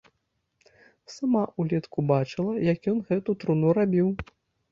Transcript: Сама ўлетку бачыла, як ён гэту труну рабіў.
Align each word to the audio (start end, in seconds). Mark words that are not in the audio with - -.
Сама 1.15 1.43
ўлетку 1.63 2.05
бачыла, 2.11 2.55
як 2.73 2.79
ён 2.93 2.97
гэту 3.09 3.37
труну 3.43 3.67
рабіў. 3.79 4.07